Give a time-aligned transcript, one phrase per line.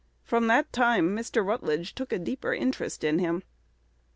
[0.23, 1.45] From that time Mr.
[1.45, 3.43] Rutledge took a deeper interest in him.